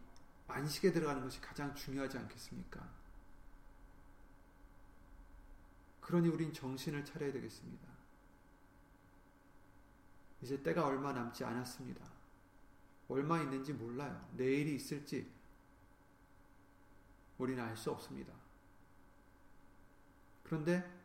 안식에 0.49 0.91
들어가는 0.91 1.21
것이 1.21 1.39
가장 1.39 1.73
중요하지 1.75 2.17
않겠습니까? 2.17 2.87
그러니 6.01 6.27
우린 6.27 6.51
정신을 6.51 7.05
차려야 7.05 7.31
되겠습니다. 7.31 7.87
이제 10.41 10.61
때가 10.63 10.85
얼마 10.85 11.13
남지 11.13 11.43
않았습니다. 11.43 12.03
얼마 13.09 13.41
있는지 13.41 13.73
몰라요. 13.73 14.27
내일이 14.35 14.75
있을지 14.75 15.29
우리는 17.37 17.63
알 17.63 17.75
수 17.75 17.91
없습니다. 17.91 18.33
그런데 20.43 20.99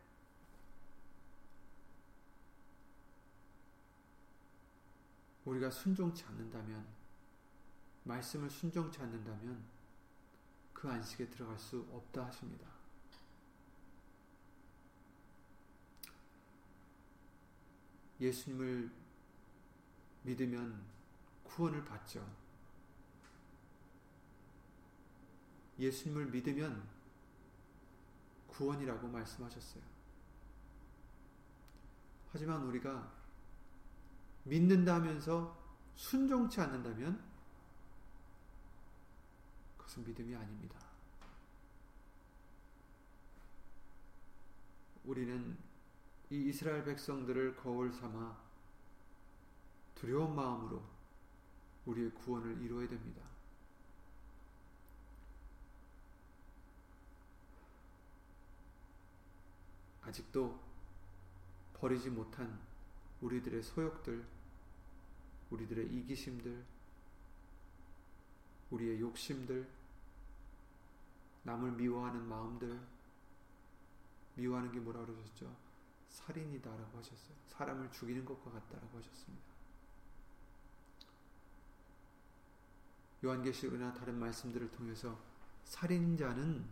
우리가 5.44 5.70
순종치 5.70 6.24
않는다면 6.24 7.03
말씀을 8.04 8.48
순종치 8.48 9.00
않는다면 9.00 9.64
그 10.72 10.88
안식에 10.88 11.28
들어갈 11.28 11.58
수 11.58 11.86
없다 11.92 12.26
하십니다. 12.26 12.68
예수님을 18.20 18.90
믿으면 20.22 20.82
구원을 21.42 21.84
받죠. 21.84 22.26
예수님을 25.78 26.26
믿으면 26.26 26.86
구원이라고 28.48 29.08
말씀하셨어요. 29.08 29.82
하지만 32.32 32.62
우리가 32.62 33.12
믿는다 34.44 34.96
하면서 34.96 35.56
순종치 35.96 36.60
않는다면 36.60 37.18
그 37.18 37.33
것은 39.94 40.04
믿음이 40.04 40.34
아닙니다. 40.34 40.80
우리는 45.04 45.56
이 46.30 46.48
이스라엘 46.48 46.84
백성들을 46.84 47.56
거울 47.56 47.92
삼아 47.92 48.36
두려운 49.94 50.34
마음으로 50.34 50.82
우리의 51.86 52.10
구원을 52.10 52.60
이루어야 52.62 52.88
됩니다. 52.88 53.22
아직도 60.02 60.58
버리지 61.74 62.10
못한 62.10 62.58
우리들의 63.20 63.62
소욕들, 63.62 64.24
우리들의 65.50 65.86
이기심들, 65.86 66.64
우리의 68.70 69.00
욕심들, 69.00 69.66
남을 71.44 71.72
미워하는 71.72 72.26
마음들, 72.28 72.80
미워하는 74.34 74.72
게 74.72 74.80
뭐라 74.80 75.04
그러셨죠? 75.04 75.54
살인이다라고 76.08 76.98
하셨어요. 76.98 77.36
사람을 77.48 77.90
죽이는 77.92 78.24
것과 78.24 78.50
같다라고 78.50 78.98
하셨습니다. 78.98 79.44
요한계시록이나 83.24 83.94
다른 83.94 84.18
말씀들을 84.18 84.70
통해서 84.70 85.18
살인자는 85.64 86.64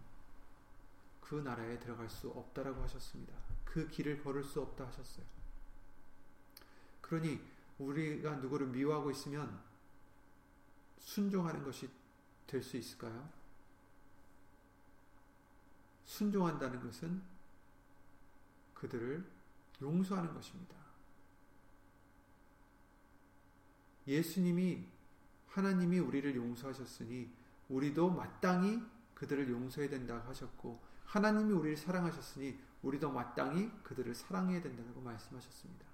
그 1.20 1.36
나라에 1.36 1.78
들어갈 1.78 2.10
수 2.10 2.28
없다라고 2.30 2.82
하셨습니다. 2.82 3.32
그 3.64 3.88
길을 3.88 4.22
걸을 4.22 4.44
수 4.44 4.60
없다 4.60 4.86
하셨어요. 4.86 5.24
그러니 7.00 7.40
우리가 7.78 8.36
누구를 8.36 8.66
미워하고 8.68 9.10
있으면 9.10 9.60
순종하는 11.00 11.62
것이 11.62 11.90
될 12.46 12.62
수 12.62 12.76
있을까요? 12.76 13.41
순종한다는 16.04 16.80
것은 16.80 17.22
그들을 18.74 19.24
용서하는 19.80 20.34
것입니다. 20.34 20.76
예수님이 24.06 24.84
하나님이 25.48 25.98
우리를 25.98 26.34
용서하셨으니 26.34 27.30
우리도 27.68 28.10
마땅히 28.10 28.82
그들을 29.14 29.48
용서해야 29.50 29.90
된다고 29.90 30.28
하셨고 30.28 30.80
하나님이 31.06 31.52
우리를 31.52 31.76
사랑하셨으니 31.76 32.58
우리도 32.82 33.10
마땅히 33.10 33.70
그들을 33.82 34.14
사랑해야 34.14 34.60
된다고 34.60 35.00
말씀하셨습니다. 35.00 35.86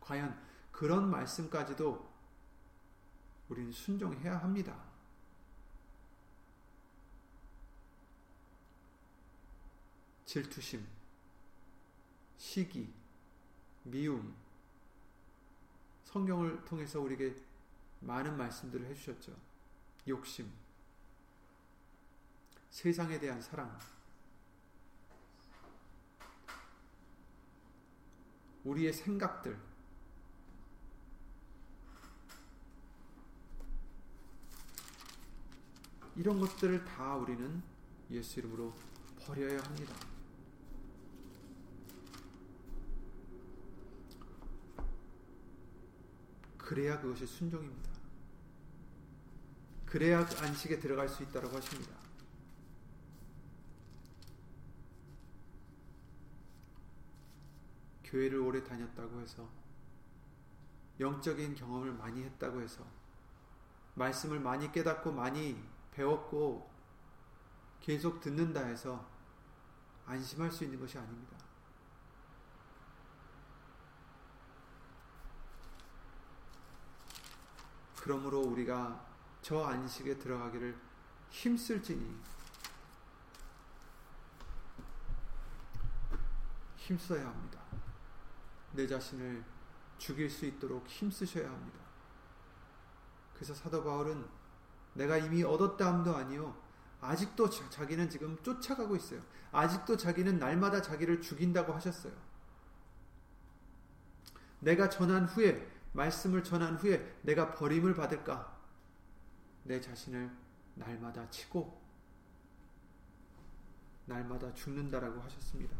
과연 0.00 0.38
그런 0.70 1.10
말씀까지도 1.10 2.08
우리는 3.48 3.72
순종해야 3.72 4.38
합니다. 4.38 4.76
질투심, 10.26 10.84
시기, 12.36 12.92
미움, 13.84 14.34
성경을 16.04 16.64
통해서 16.64 17.00
우리에게 17.00 17.34
많은 18.00 18.36
말씀들을 18.36 18.86
해주셨죠. 18.86 19.32
욕심, 20.08 20.50
세상에 22.70 23.18
대한 23.20 23.40
사랑, 23.40 23.78
우리의 28.64 28.92
생각들, 28.92 29.56
이런 36.16 36.40
것들을 36.40 36.84
다 36.84 37.14
우리는 37.14 37.62
예수 38.10 38.40
이름으로 38.40 38.74
버려야 39.20 39.62
합니다. 39.62 40.15
그래야 46.66 47.00
그것이 47.00 47.24
순종입니다. 47.24 47.88
그래야 49.86 50.26
안식에 50.40 50.80
들어갈 50.80 51.08
수 51.08 51.22
있다고 51.22 51.46
하십니다. 51.56 51.96
교회를 58.02 58.40
오래 58.40 58.64
다녔다고 58.64 59.20
해서 59.20 59.48
영적인 60.98 61.54
경험을 61.54 61.92
많이 61.92 62.24
했다고 62.24 62.60
해서 62.60 62.84
말씀을 63.94 64.40
많이 64.40 64.72
깨닫고 64.72 65.12
많이 65.12 65.62
배웠고 65.92 66.68
계속 67.78 68.20
듣는다 68.20 68.64
해서 68.64 69.08
안심할 70.04 70.50
수 70.50 70.64
있는 70.64 70.80
것이 70.80 70.98
아닙니다. 70.98 71.45
그러므로 78.06 78.40
우리가 78.40 79.04
저 79.42 79.64
안식에 79.64 80.16
들어가기를 80.16 80.78
힘쓸지니 81.28 82.16
힘써야 86.76 87.26
합니다. 87.26 87.58
내 88.74 88.86
자신을 88.86 89.44
죽일 89.98 90.30
수 90.30 90.46
있도록 90.46 90.86
힘쓰셔야 90.86 91.50
합니다. 91.50 91.80
그래서 93.34 93.52
사도 93.54 93.82
바울은 93.82 94.24
내가 94.94 95.18
이미 95.18 95.42
얻었다함도 95.42 96.14
아니요. 96.14 96.56
아직도 97.00 97.50
자 97.50 97.86
기는 97.86 98.08
지금 98.08 98.40
쫓아가고 98.44 98.94
있어요. 98.94 99.20
아직도 99.50 99.96
자기는 99.96 100.38
날마다 100.38 100.80
자기를 100.80 101.20
죽인다고 101.20 101.72
하셨어요. 101.72 102.12
내가 104.60 104.88
전한 104.88 105.24
후에 105.24 105.75
말씀을 105.96 106.44
전한 106.44 106.76
후에 106.76 107.18
내가 107.22 107.54
버림을 107.54 107.94
받을까? 107.94 108.56
내 109.64 109.80
자신을 109.80 110.30
날마다 110.74 111.28
치고 111.30 111.82
날마다 114.04 114.52
죽는다라고 114.54 115.20
하셨습니다. 115.20 115.76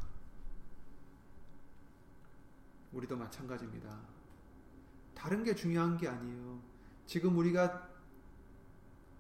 우리도 2.93 3.17
마찬가지입니다. 3.17 4.01
다른 5.15 5.45
게 5.45 5.55
중요한 5.55 5.97
게 5.97 6.09
아니에요. 6.09 6.61
지금 7.05 7.37
우리가 7.37 7.89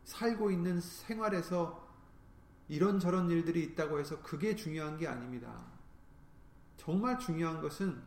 살고 0.04 0.50
있는 0.50 0.80
생활에서 0.80 1.86
이런저런 2.68 3.30
일들이 3.30 3.62
있다고 3.62 4.00
해서 4.00 4.20
그게 4.22 4.56
중요한 4.56 4.96
게 4.96 5.06
아닙니다. 5.06 5.64
정말 6.76 7.18
중요한 7.18 7.60
것은 7.60 8.02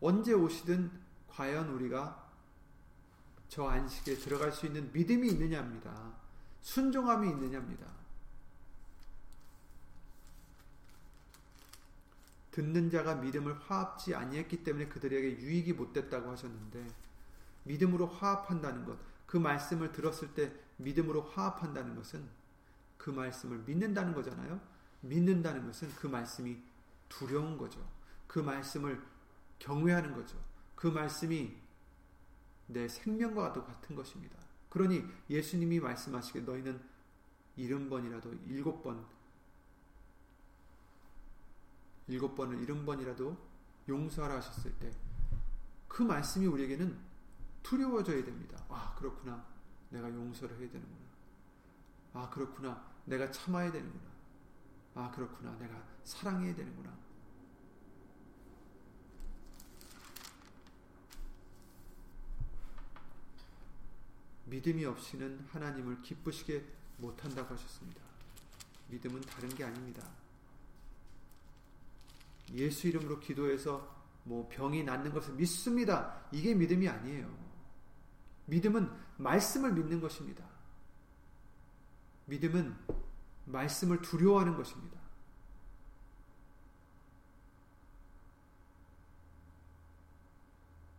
언제 0.00 0.32
오시든 0.32 1.05
과연 1.28 1.68
우리가 1.68 2.26
저 3.48 3.66
안식에 3.66 4.16
들어갈 4.16 4.52
수 4.52 4.66
있는 4.66 4.90
믿음이 4.92 5.28
있느냐입니다. 5.28 6.12
순종함이 6.62 7.28
있느냐입니다. 7.30 7.86
듣는 12.50 12.90
자가 12.90 13.16
믿음을 13.16 13.54
화합지 13.60 14.14
아니했기 14.14 14.64
때문에 14.64 14.88
그들에게 14.88 15.40
유익이 15.40 15.74
못 15.74 15.92
됐다고 15.92 16.30
하셨는데 16.30 16.86
믿음으로 17.64 18.06
화합한다는 18.06 18.86
것, 18.86 18.98
그 19.26 19.36
말씀을 19.36 19.92
들었을 19.92 20.32
때 20.34 20.52
믿음으로 20.78 21.22
화합한다는 21.22 21.94
것은 21.96 22.26
그 22.96 23.10
말씀을 23.10 23.58
믿는다는 23.66 24.14
거잖아요. 24.14 24.58
믿는다는 25.02 25.66
것은 25.66 25.94
그 25.96 26.06
말씀이 26.06 26.56
두려운 27.08 27.58
거죠. 27.58 27.86
그 28.26 28.38
말씀을 28.38 29.02
경외하는 29.58 30.14
거죠. 30.14 30.36
그 30.76 30.86
말씀이 30.86 31.56
내 32.68 32.86
생명과도 32.86 33.64
같은 33.64 33.96
것입니다. 33.96 34.38
그러니 34.68 35.04
예수님이 35.28 35.80
말씀하시기에 35.80 36.42
너희는 36.42 36.80
일흔 37.56 37.88
번이라도 37.90 38.32
일곱 38.46 38.82
번 38.82 39.04
일곱 42.06 42.36
번을 42.36 42.62
일흔 42.62 42.86
번이라도 42.86 43.36
용서하라 43.88 44.36
하셨을 44.36 44.72
때 44.78 45.06
그 45.96 46.02
말씀이 46.02 46.44
우리에게는 46.46 46.94
두려워져야 47.62 48.22
됩니다. 48.22 48.62
아 48.68 48.94
그렇구나 48.98 49.42
내가 49.88 50.10
용서를 50.10 50.58
해야 50.58 50.70
되는구나. 50.70 51.06
아 52.12 52.28
그렇구나 52.28 52.84
내가 53.06 53.30
참아야 53.30 53.72
되는구나. 53.72 54.04
아 54.94 55.10
그렇구나 55.10 55.56
내가 55.58 55.82
사랑해야 56.04 56.54
되는구나. 56.54 56.94
믿음이 64.46 64.84
없이는 64.84 65.46
하나님을 65.50 66.02
기쁘시게 66.02 66.64
못한다고 66.98 67.54
하셨습니다. 67.54 68.00
믿음은 68.88 69.20
다른 69.22 69.48
게 69.50 69.64
아닙니다. 69.64 70.06
예수 72.52 72.86
이름으로 72.86 73.18
기도해서 73.20 73.94
뭐 74.24 74.48
병이 74.48 74.84
낫는 74.84 75.12
것을 75.12 75.34
믿습니다. 75.34 76.24
이게 76.32 76.54
믿음이 76.54 76.88
아니에요. 76.88 77.36
믿음은 78.46 78.90
말씀을 79.16 79.72
믿는 79.72 80.00
것입니다. 80.00 80.44
믿음은 82.26 82.76
말씀을 83.46 84.00
두려워하는 84.02 84.56
것입니다. 84.56 84.96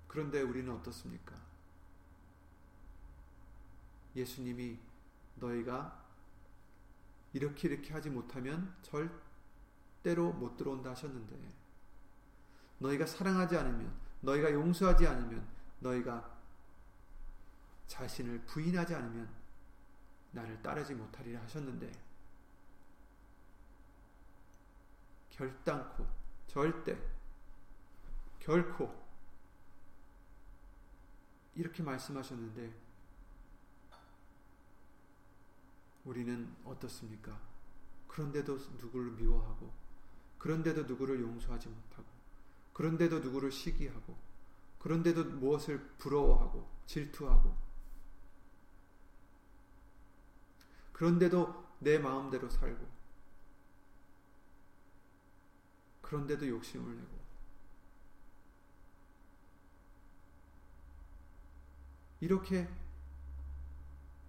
그런데 0.07 0.41
우리는 0.41 0.73
어떻습니까? 0.73 1.46
예수님이 4.17 4.79
너희가 5.35 6.03
이렇게 7.33 7.67
이렇게 7.67 7.93
하지 7.93 8.09
못하면 8.09 8.75
절대로 8.81 10.33
못 10.33 10.57
들어온다 10.57 10.91
하셨는데 10.91 11.37
너희가 12.79 13.05
사랑하지 13.05 13.55
않으면 13.57 13.93
너희가 14.21 14.51
용서하지 14.51 15.05
않으면 15.07 15.47
너희가 15.79 16.35
자신을 17.85 18.41
부인하지 18.41 18.95
않으면 18.95 19.29
나를 20.31 20.61
따르지 20.61 20.95
못하리라 20.95 21.41
하셨는데 21.43 21.91
결단코 25.29 26.07
절대 26.47 26.97
결코 28.39 29.05
이렇게 31.55 31.83
말씀하셨는데 31.83 32.86
우리는 36.07 36.55
어떻습니까? 36.63 37.37
그런데도 38.07 38.55
누구를 38.79 39.11
미워하고, 39.11 39.71
그런데도 40.37 40.83
누구를 40.83 41.19
용서하지 41.19 41.67
못하고, 41.67 42.05
그런데도 42.71 43.19
누구를 43.19 43.51
시기하고, 43.51 44.17
그런데도 44.79 45.25
무엇을 45.25 45.79
부러워하고, 45.97 46.69
질투하고, 46.85 47.53
그런데도 50.93 51.67
내 51.79 51.99
마음대로 51.99 52.49
살고, 52.49 52.87
그런데도 56.01 56.47
욕심을 56.47 56.95
내고, 56.95 57.17
이렇게 62.21 62.67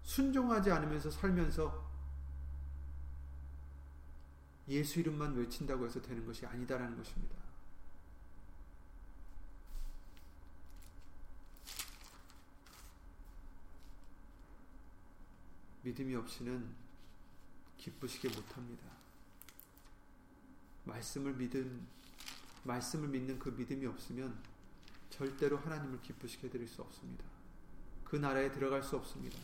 순종하지 0.08 0.70
않으면서 0.70 1.10
살면서 1.10 1.86
예수 4.68 5.00
이름만 5.00 5.36
외친다고 5.36 5.84
해서 5.84 6.00
되는 6.00 6.24
것이 6.24 6.46
아니다라는 6.46 6.96
것입니다. 6.96 7.36
믿음이 15.82 16.14
없이는 16.14 16.74
기쁘시게 17.76 18.30
못합니다. 18.30 18.84
말씀을 20.84 21.34
믿은 21.34 21.86
말씀을 22.64 23.08
믿는 23.08 23.38
그 23.38 23.50
믿음이 23.50 23.84
없으면 23.84 24.42
절대로 25.10 25.58
하나님을 25.58 26.00
기쁘시게 26.00 26.48
드릴 26.48 26.66
수 26.66 26.80
없습니다. 26.80 27.26
그 28.04 28.16
나라에 28.16 28.50
들어갈 28.50 28.82
수 28.82 28.96
없습니다. 28.96 29.38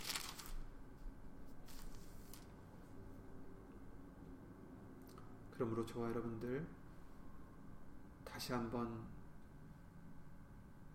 그러므로 5.55 5.87
저와 5.87 6.11
여러분들 6.11 6.67
다시 8.25 8.53
한번 8.53 9.07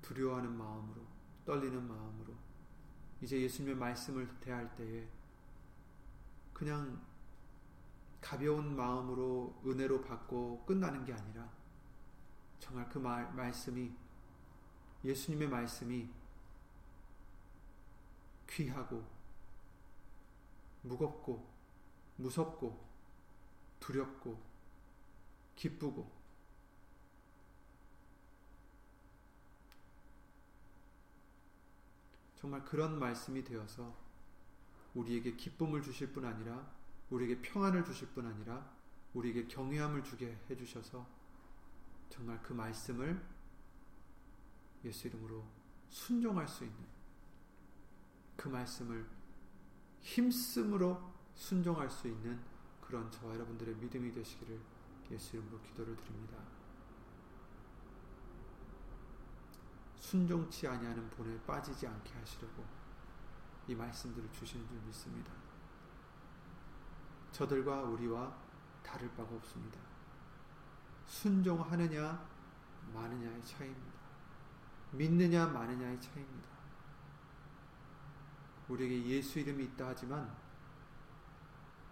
두려워하는 0.02 0.52
마음으로 0.58 1.02
떨리는 1.46 1.88
마음으로 1.88 2.34
이제 3.22 3.42
예수님의 3.42 3.76
말씀을 3.76 4.28
대할 4.40 4.76
때에 4.76 5.08
그냥 6.54 7.02
가벼운 8.20 8.76
마음으로 8.76 9.62
은혜로 9.66 10.02
받고 10.02 10.66
끝나는 10.66 11.06
게 11.06 11.14
아니라 11.14 11.50
정말 12.60 12.88
그 12.90 13.00
말, 13.00 13.34
말씀이 13.34 13.92
예수님의 15.04 15.48
말씀이 15.48 16.10
귀하고 18.50 19.06
무겁고 20.82 21.48
무섭고 22.18 22.90
두렵고 23.80 24.49
기쁘고. 25.60 26.10
정말 32.36 32.64
그런 32.64 32.98
말씀이 32.98 33.44
되어서 33.44 33.94
우리에게 34.94 35.36
기쁨을 35.36 35.84
주실 35.84 36.14
뿐 36.14 36.24
아니라 36.26 36.72
우리에게 37.10 37.42
평안을 37.42 37.84
주실 37.84 38.08
뿐 38.10 38.26
아니라 38.26 38.72
우리에게 39.14 39.48
경외함을 39.48 40.06
주게 40.06 40.40
해주셔서 40.50 41.06
정말 42.08 42.42
그 42.42 42.54
말씀을 42.54 43.22
예수 44.86 45.08
이름으로 45.08 45.46
순종할 45.90 46.48
수 46.48 46.64
있는 46.64 46.80
그 48.38 48.48
말씀을 48.48 49.06
힘씀으로 50.00 51.14
순종할 51.36 51.90
수 51.90 52.08
있는 52.08 52.40
그런 52.80 53.12
저와 53.12 53.34
여러분들의 53.34 53.76
믿음이 53.76 54.14
되시기를 54.14 54.79
예수 55.12 55.38
이름으로 55.38 55.60
기도를 55.62 55.96
드립니다. 55.96 56.38
순종치 59.96 60.68
아니하는 60.68 61.10
본에 61.10 61.40
빠지지 61.42 61.86
않게 61.88 62.14
하시려고 62.14 62.66
이 63.68 63.76
말씀들을 63.76 64.32
주시는 64.32 64.68
줄 64.68 64.78
믿습니다. 64.82 65.32
저들과 67.32 67.84
우리와 67.84 68.36
다를 68.82 69.12
바가 69.14 69.36
없습니다. 69.36 69.80
순종하느냐 71.06 72.28
마느냐의 72.94 73.44
차이입니다. 73.46 74.00
믿느냐 74.92 75.48
마느냐의 75.48 76.02
차이입니다. 76.02 76.50
우리에게 78.68 79.06
예수 79.06 79.40
이름이 79.40 79.64
있다 79.66 79.90
하지만 79.90 80.36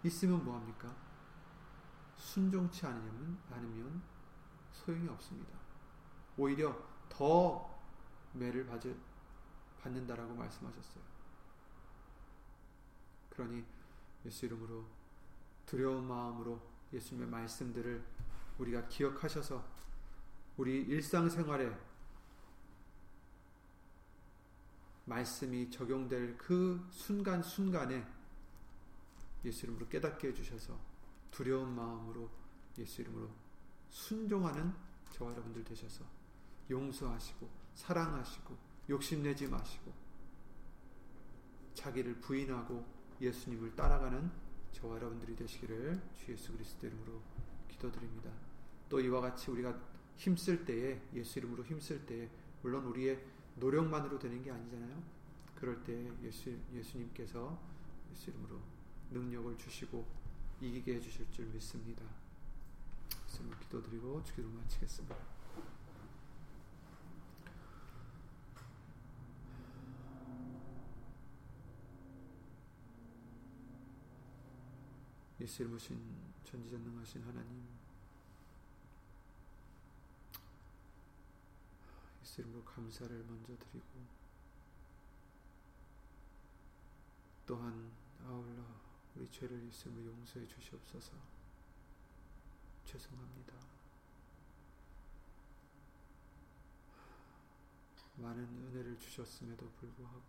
있으면 0.03 0.43
뭐합니까? 0.43 0.93
순종치 2.17 2.85
않으면, 2.85 3.39
않으면 3.51 4.01
소용이 4.71 5.07
없습니다. 5.09 5.57
오히려 6.37 6.77
더 7.09 7.77
매를 8.33 8.67
받는다라고 9.81 10.35
말씀하셨어요. 10.35 11.03
그러니 13.29 13.63
예수 14.25 14.45
이름으로 14.45 14.85
두려운 15.65 16.07
마음으로 16.07 16.59
예수님의 16.91 17.29
말씀들을 17.29 18.03
우리가 18.57 18.87
기억하셔서 18.87 19.63
우리 20.57 20.81
일상생활에 20.81 21.77
말씀이 25.05 25.69
적용될 25.69 26.37
그 26.37 26.85
순간순간에 26.91 28.05
예수 29.45 29.65
이름으로 29.65 29.87
깨닫게 29.87 30.29
해주셔서 30.29 30.86
두려운 31.31 31.75
마음으로 31.75 32.29
예수 32.77 33.01
이름으로 33.01 33.29
순종하는 33.89 34.73
저와 35.11 35.31
여러분들 35.31 35.63
되셔서 35.63 36.05
용서하시고 36.69 37.49
사랑하시고 37.75 38.57
욕심내지 38.89 39.47
마시고 39.47 39.93
자기를 41.73 42.19
부인하고 42.19 42.85
예수님을 43.21 43.75
따라가는 43.75 44.31
저와 44.71 44.95
여러분들이 44.97 45.35
되시기를 45.35 46.01
주 46.15 46.31
예수 46.31 46.51
그리스도 46.53 46.87
이름으로 46.87 47.21
기도드립니다. 47.67 48.31
또 48.89 48.99
이와 48.99 49.21
같이 49.21 49.51
우리가 49.51 49.79
힘쓸 50.15 50.65
때에 50.65 51.01
예수 51.13 51.39
이름으로 51.39 51.63
힘쓸 51.63 52.05
때에 52.05 52.29
물론 52.61 52.85
우리의 52.85 53.23
노력만으로 53.55 54.19
되는 54.19 54.41
게 54.43 54.51
아니잖아요. 54.51 55.03
그럴 55.55 55.83
때 55.83 56.11
예수 56.23 56.55
예수님께서 56.73 57.59
예수 58.11 58.29
이름으로 58.29 58.59
능력을 59.11 59.57
주시고 59.57 60.05
이기게 60.59 60.95
해 60.95 60.99
주실 60.99 61.29
줄 61.31 61.45
믿습니다. 61.47 62.03
예수님 63.27 63.53
기도드리고 63.59 64.23
주기도 64.23 64.49
마치겠습니다. 64.49 65.15
예수 75.39 75.61
이름으신 75.61 76.33
전지전능하신 76.45 77.21
하나님 77.21 77.63
예수 82.23 82.41
이름으로 82.41 82.63
감사를 82.63 83.23
먼저 83.25 83.55
드리고 83.55 83.85
또한 87.45 87.91
아울러 88.25 88.86
우리 89.17 89.27
죄를 89.31 89.57
이름으로 89.57 90.05
용서해 90.05 90.47
주시옵소서. 90.47 91.13
죄송합니다. 92.85 93.53
많은 98.17 98.43
은혜를 98.43 98.99
주셨음에도 98.99 99.69
불구하고 99.79 100.23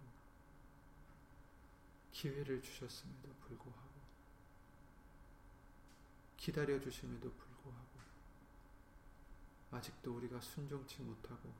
기회를 2.12 2.62
주셨음에도 2.62 3.28
불구하고 3.40 3.88
기다려 6.36 6.80
주심에도 6.80 7.30
불구하고 7.30 7.88
아직도 9.70 10.16
우리가 10.16 10.40
순종치 10.40 11.02
못하고 11.02 11.52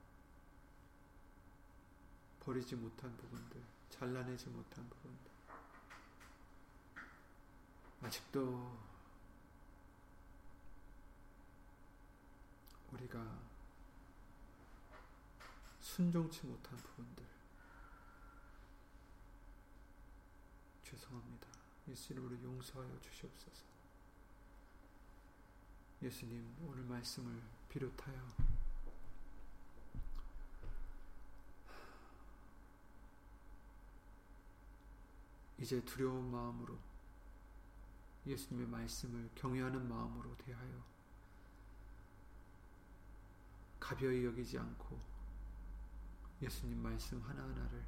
버리지 2.40 2.76
못한 2.76 3.14
부분들, 3.18 3.62
잘라내지 3.90 4.48
못한 4.48 4.88
부분들, 4.88 5.37
아직도 8.02 8.78
우리가 12.92 13.38
순종치 15.80 16.46
못한 16.46 16.76
부분들, 16.76 17.26
죄송합니다. 20.84 21.48
예수 21.88 22.12
이름으로 22.12 22.40
용서하여 22.42 23.00
주시옵소서. 23.00 23.64
예수님 26.02 26.56
오늘 26.66 26.84
말씀을 26.84 27.42
비롯하여 27.68 28.36
이제 35.58 35.84
두려운 35.84 36.30
마음으로 36.30 36.78
예수님의 38.28 38.68
말씀을 38.68 39.30
경외하는 39.34 39.88
마음으로 39.88 40.36
대하여 40.36 40.84
가벼이 43.80 44.24
여기지 44.24 44.58
않고 44.58 45.00
예수님 46.42 46.82
말씀 46.82 47.20
하나하나를 47.22 47.84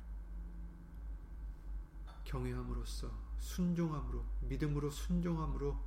경외함으로써 2.25 3.11
순종함으로 3.39 4.25
믿음으로 4.43 4.91
순종함으로 4.91 5.79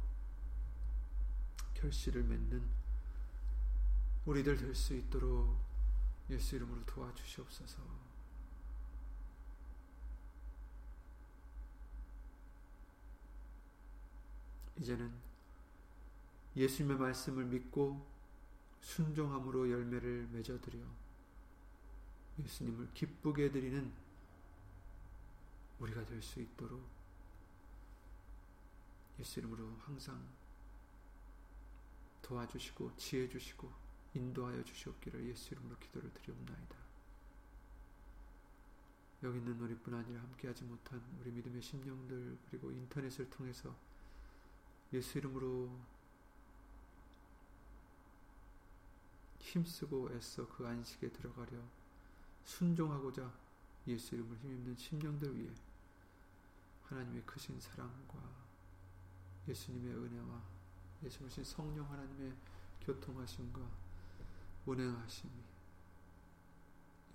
결실을 1.73 2.23
맺는 2.23 2.83
우리들 4.25 4.57
될 4.57 4.73
수 4.75 4.93
있도록 4.93 5.57
예수 6.29 6.55
이름으로 6.55 6.85
도와주시옵소서. 6.85 8.12
이제는 14.79 15.13
예수님의 16.55 16.97
말씀을 16.97 17.45
믿고 17.45 18.05
순종함으로 18.81 19.69
열매를 19.71 20.27
맺어드려 20.31 20.79
예수님을 22.39 22.93
기쁘게 22.93 23.51
드리는 23.51 23.91
우리가 25.79 26.05
될 26.05 26.21
수 26.21 26.39
있도록 26.41 26.83
예수 29.19 29.39
이름으로 29.39 29.77
항상 29.81 30.27
도와주시고 32.21 32.95
지혜 32.97 33.29
주시고 33.29 33.71
인도하여 34.15 34.63
주시옵기를 34.63 35.27
예수 35.27 35.53
이름으로 35.53 35.77
기도를 35.77 36.11
드리옵나이다. 36.13 36.75
여기 39.23 39.37
있는 39.37 39.59
우리뿐 39.59 39.93
아니라 39.93 40.21
함께하지 40.21 40.63
못한 40.63 41.01
우리 41.19 41.31
믿음의 41.31 41.61
심령들 41.61 42.37
그리고 42.49 42.71
인터넷을 42.71 43.29
통해서 43.29 43.75
예수 44.93 45.17
이름으로 45.17 45.69
힘쓰고 49.39 50.11
애써 50.13 50.47
그 50.47 50.67
안식에 50.67 51.11
들어가려 51.11 51.57
순종하고자 52.45 53.31
예수 53.87 54.15
이름을 54.15 54.37
힘입는 54.37 54.77
심령들 54.77 55.37
위해 55.37 55.51
하나님의 56.85 57.23
크신 57.25 57.59
사랑과 57.59 58.19
예수님의 59.47 59.93
은혜와 59.93 60.41
예수님 61.03 61.43
성령 61.43 61.89
하나님의 61.91 62.33
교통하심과 62.81 63.61
운행하심이 64.65 65.33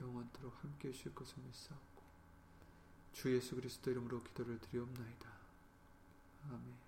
영원토록 0.01 0.63
함께 0.63 0.89
해주실 0.89 1.15
것을 1.15 1.39
믿사옵고 1.43 2.03
주 3.13 3.35
예수 3.35 3.55
그리스도 3.55 3.91
이름으로 3.91 4.23
기도를 4.23 4.59
드리옵나이다. 4.61 5.29
아멘 6.51 6.88